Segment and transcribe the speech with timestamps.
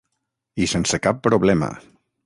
[0.65, 1.73] I sense cap problema.